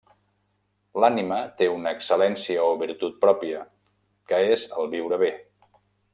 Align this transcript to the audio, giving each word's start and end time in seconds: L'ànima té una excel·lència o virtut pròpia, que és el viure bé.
L'ànima 1.03 1.37
té 1.59 1.67
una 1.73 1.93
excel·lència 1.97 2.65
o 2.69 2.73
virtut 2.81 3.21
pròpia, 3.27 3.61
que 4.33 4.41
és 4.57 4.65
el 4.81 4.91
viure 4.97 5.23
bé. 5.27 5.31